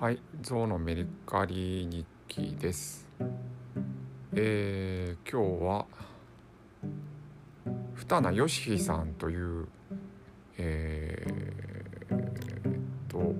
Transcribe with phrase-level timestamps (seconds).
[0.00, 3.06] はい、ゾウのメリカリ日記です。
[4.32, 5.86] えー、今日は
[7.94, 9.68] 二名義秀さんという
[10.56, 13.34] えー、と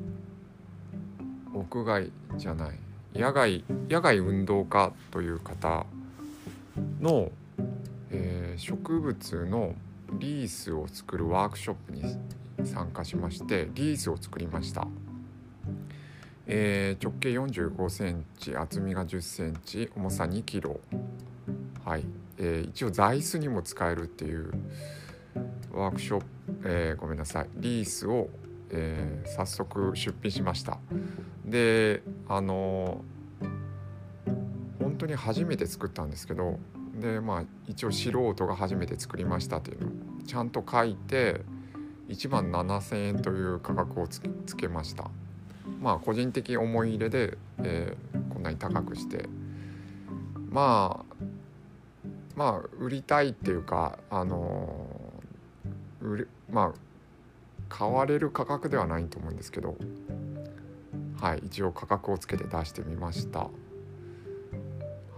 [1.55, 2.79] 屋外じゃない
[3.15, 5.87] 野外野外運動家という方
[7.01, 7.33] の、
[8.11, 9.75] えー植物の
[10.19, 14.87] リースを作るワークショップに参加しましてリースを作りました。
[16.53, 20.81] えー直径45センチ厚みが10センチ重さ2キロ。
[21.85, 22.05] はい、
[22.39, 24.51] えー一応座椅子にも使えるっていう
[25.73, 26.27] ワークショップ、
[26.65, 27.47] えーごめんなさい。
[27.55, 28.29] リースを、
[28.71, 30.79] えー早速出品しました。
[31.45, 33.51] であのー
[34.81, 36.59] 本当に初めて作ったんですけど
[37.01, 39.87] でまあ一応素人が初めて作りましたっていうの。
[39.87, 39.91] を
[40.27, 41.43] ちゃんと書いて
[42.09, 45.09] 1万7,000円という価格をつけつけました。
[45.81, 49.29] まあ個人的思い入れで、えーこんなに高くして。
[50.51, 51.25] まあ
[52.37, 56.73] まあ売りたいっていうかあのー売れまあ
[57.69, 59.77] 買われる価格ではないと思うんですけど
[61.21, 63.49] はい一応価格をつけて出してみました。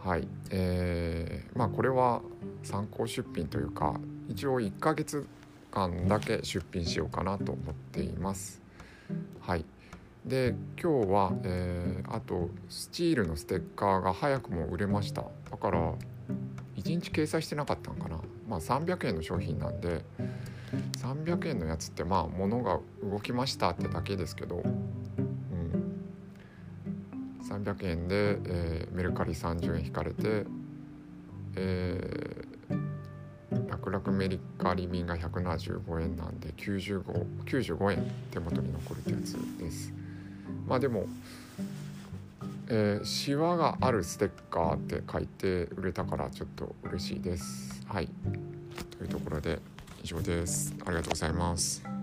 [0.04, 2.22] はいえーまあこれは
[2.64, 3.94] 参考出品というか
[4.28, 5.26] 一応1ヶ月
[5.70, 8.60] 間だけ出品しようかなと思っています。
[9.40, 9.64] はい。
[10.24, 15.24] で今日は、えーあとスチールのステッカーが早くも売れました。
[15.50, 15.94] だから
[16.76, 18.20] 1日掲載してなかったのかな。
[18.48, 20.04] まあ300円の商品なんで
[20.98, 24.74] 300円のやつってまあ物が動きましたってだけですけど、うん、
[27.42, 30.44] 300円で、えーメルカリ30円引かれて、
[31.56, 37.02] えー、楽々メリカリ便が175円なんで95
[37.46, 40.01] 95円手元に残るってやつです。
[40.66, 41.06] まあでも、
[42.68, 47.82] えー、シワがあるステッカーって書いて売れたからちょっと嬉しいです。
[47.86, 48.08] はい。
[48.98, 49.58] というところで
[50.02, 50.74] 以上です。
[50.84, 52.01] ありがとうございます。